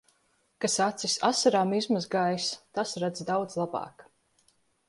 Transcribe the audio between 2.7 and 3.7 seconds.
tas redz daudz